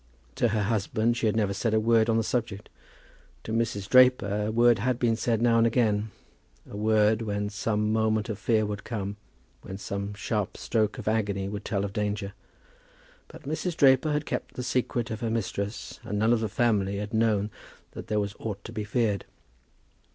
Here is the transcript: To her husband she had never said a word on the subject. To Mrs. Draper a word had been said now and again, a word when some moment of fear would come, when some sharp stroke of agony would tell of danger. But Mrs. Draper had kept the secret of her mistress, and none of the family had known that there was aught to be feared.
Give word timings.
To 0.33 0.47
her 0.47 0.63
husband 0.63 1.15
she 1.15 1.27
had 1.27 1.35
never 1.35 1.53
said 1.53 1.75
a 1.75 1.79
word 1.79 2.09
on 2.09 2.17
the 2.17 2.23
subject. 2.23 2.69
To 3.43 3.53
Mrs. 3.53 3.87
Draper 3.87 4.45
a 4.47 4.51
word 4.51 4.79
had 4.79 4.97
been 4.97 5.15
said 5.15 5.43
now 5.43 5.59
and 5.59 5.67
again, 5.67 6.09
a 6.67 6.75
word 6.75 7.21
when 7.21 7.51
some 7.51 7.93
moment 7.93 8.27
of 8.27 8.39
fear 8.39 8.65
would 8.65 8.83
come, 8.83 9.17
when 9.61 9.77
some 9.77 10.15
sharp 10.15 10.57
stroke 10.57 10.97
of 10.97 11.07
agony 11.07 11.47
would 11.47 11.63
tell 11.63 11.85
of 11.85 11.93
danger. 11.93 12.33
But 13.27 13.43
Mrs. 13.43 13.77
Draper 13.77 14.11
had 14.11 14.25
kept 14.25 14.55
the 14.55 14.63
secret 14.63 15.11
of 15.11 15.19
her 15.19 15.29
mistress, 15.29 15.99
and 16.01 16.17
none 16.17 16.33
of 16.33 16.39
the 16.39 16.49
family 16.49 16.97
had 16.97 17.13
known 17.13 17.51
that 17.91 18.07
there 18.07 18.19
was 18.19 18.33
aught 18.39 18.63
to 18.63 18.73
be 18.73 18.83
feared. 18.83 19.25